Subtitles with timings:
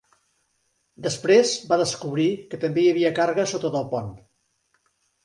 [1.07, 4.09] Després va descobrir que també hi havia càrregues sota del pont.